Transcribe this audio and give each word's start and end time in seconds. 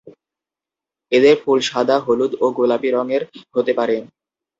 এদের 1.11 1.35
ফুল 1.41 1.59
সাদা, 1.69 1.95
হলুদ 2.05 2.31
ও 2.41 2.55
গোলাপী 2.57 2.89
রঙের 2.91 3.21
হতে 3.55 3.71
পারে। 3.79 3.95